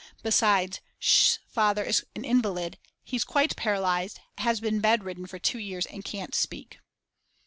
[0.23, 5.85] Besides, Sch.'s father is an invalid, he's quite paralysed, has been bedridden for two years
[5.85, 6.79] and can't speak.